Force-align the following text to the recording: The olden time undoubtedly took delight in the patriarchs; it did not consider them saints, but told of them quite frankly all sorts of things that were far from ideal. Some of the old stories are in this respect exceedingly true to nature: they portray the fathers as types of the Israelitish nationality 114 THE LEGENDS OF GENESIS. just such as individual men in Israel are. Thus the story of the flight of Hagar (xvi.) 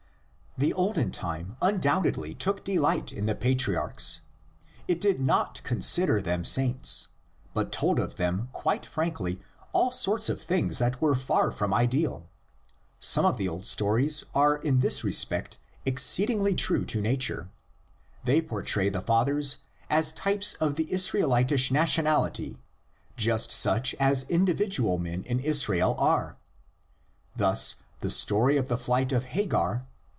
The 0.57 0.73
olden 0.73 1.11
time 1.11 1.55
undoubtedly 1.61 2.35
took 2.35 2.65
delight 2.65 3.13
in 3.13 3.25
the 3.25 3.35
patriarchs; 3.35 4.19
it 4.85 4.99
did 4.99 5.21
not 5.21 5.63
consider 5.63 6.21
them 6.21 6.43
saints, 6.43 7.07
but 7.53 7.71
told 7.71 7.99
of 7.99 8.17
them 8.17 8.49
quite 8.51 8.85
frankly 8.85 9.39
all 9.71 9.93
sorts 9.93 10.27
of 10.27 10.41
things 10.41 10.77
that 10.77 11.01
were 11.01 11.15
far 11.15 11.51
from 11.51 11.73
ideal. 11.73 12.27
Some 12.99 13.23
of 13.25 13.37
the 13.37 13.47
old 13.47 13.65
stories 13.65 14.25
are 14.35 14.57
in 14.57 14.81
this 14.81 15.05
respect 15.05 15.57
exceedingly 15.85 16.53
true 16.53 16.83
to 16.83 16.99
nature: 17.01 17.49
they 18.25 18.41
portray 18.41 18.89
the 18.89 19.01
fathers 19.01 19.59
as 19.89 20.11
types 20.11 20.55
of 20.55 20.75
the 20.75 20.91
Israelitish 20.91 21.71
nationality 21.71 22.59
114 23.15 23.15
THE 23.25 23.31
LEGENDS 23.31 23.43
OF 23.45 23.47
GENESIS. 23.47 23.47
just 23.47 23.51
such 23.57 23.95
as 24.01 24.29
individual 24.29 24.97
men 24.97 25.23
in 25.23 25.39
Israel 25.39 25.95
are. 25.97 26.35
Thus 27.37 27.75
the 28.01 28.09
story 28.11 28.57
of 28.57 28.67
the 28.67 28.77
flight 28.77 29.13
of 29.13 29.23
Hagar 29.23 29.77
(xvi.) 29.77 29.85